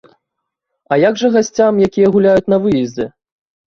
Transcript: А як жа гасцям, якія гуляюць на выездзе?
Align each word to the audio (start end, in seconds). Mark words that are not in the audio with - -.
А 0.93 0.97
як 1.09 1.21
жа 1.23 1.31
гасцям, 1.37 1.73
якія 1.91 2.13
гуляюць 2.19 2.45
на 2.53 2.57
выездзе? 2.69 3.05